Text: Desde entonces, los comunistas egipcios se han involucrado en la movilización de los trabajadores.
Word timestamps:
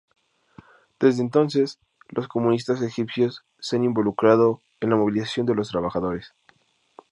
Desde 0.99 1.21
entonces, 1.21 1.79
los 2.09 2.27
comunistas 2.27 2.81
egipcios 2.81 3.45
se 3.59 3.75
han 3.75 3.83
involucrado 3.83 4.63
en 4.79 4.89
la 4.89 4.95
movilización 4.95 5.45
de 5.45 5.53
los 5.53 5.69
trabajadores. 5.69 6.33